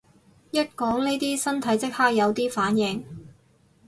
[0.49, 3.05] 一講呢啲身體即刻有啲反應